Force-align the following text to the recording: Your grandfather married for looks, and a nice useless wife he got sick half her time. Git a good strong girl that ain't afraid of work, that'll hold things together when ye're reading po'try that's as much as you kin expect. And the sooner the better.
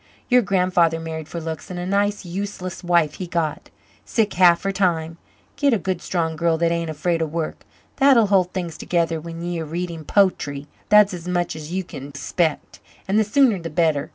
Your 0.29 0.41
grandfather 0.41 0.99
married 0.99 1.27
for 1.27 1.39
looks, 1.39 1.69
and 1.69 1.79
a 1.79 1.85
nice 1.85 2.25
useless 2.25 2.83
wife 2.83 3.13
he 3.17 3.27
got 3.27 3.69
sick 4.03 4.33
half 4.33 4.63
her 4.63 4.71
time. 4.71 5.19
Git 5.57 5.75
a 5.75 5.77
good 5.77 6.01
strong 6.01 6.35
girl 6.35 6.57
that 6.57 6.71
ain't 6.71 6.89
afraid 6.89 7.21
of 7.21 7.31
work, 7.31 7.63
that'll 7.97 8.25
hold 8.25 8.51
things 8.51 8.77
together 8.79 9.21
when 9.21 9.43
ye're 9.43 9.63
reading 9.63 10.03
po'try 10.03 10.65
that's 10.89 11.13
as 11.13 11.27
much 11.27 11.55
as 11.55 11.71
you 11.71 11.83
kin 11.83 12.07
expect. 12.07 12.79
And 13.07 13.19
the 13.19 13.23
sooner 13.23 13.59
the 13.59 13.69
better. 13.69 14.09